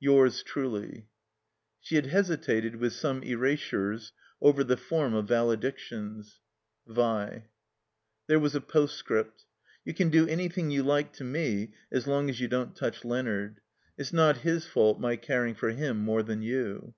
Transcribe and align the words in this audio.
Yours 0.00 0.42
truly, 0.42 1.08
[she 1.78 1.96
had 1.96 2.06
hedtated, 2.06 2.76
with 2.76 2.94
some 2.94 3.20
eiasuxes, 3.20 4.12
over 4.40 4.64
the 4.64 4.78
form 4.78 5.12
of 5.12 5.26
valedio 5.28 5.72
tbas] 5.72 6.38
Vl 6.88 7.42
There 8.26 8.38
was 8.38 8.54
a 8.54 8.62
postscript: 8.62 9.44
''You 9.86 9.94
can 9.94 10.08
do 10.08 10.26
anything 10.26 10.70
you 10.70 10.82
like 10.84 11.12
to 11.20 11.24
me 11.24 11.74
as 11.92 12.06
long 12.06 12.30
as 12.30 12.40
you 12.40 12.48
don't 12.48 12.74
touch 12.74 13.04
Leonard. 13.04 13.60
It's 13.98 14.10
not 14.10 14.38
his 14.38 14.64
fault 14.64 14.98
my 14.98 15.18
car 15.18 15.44
ing 15.46 15.54
for 15.54 15.68
him 15.68 15.98
more 15.98 16.22
than 16.22 16.40
you." 16.40 16.94